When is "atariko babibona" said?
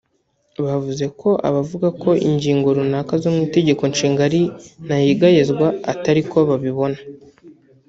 5.91-6.99